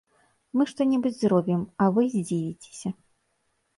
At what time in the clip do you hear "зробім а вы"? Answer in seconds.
1.25-2.09